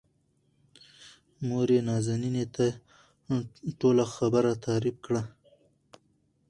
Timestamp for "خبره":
4.15-4.51